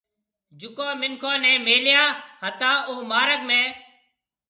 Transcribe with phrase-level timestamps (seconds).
[0.59, 2.03] جڪون مِنکون نَي ميليا
[2.43, 3.61] هتا اوٿ مارگ ۾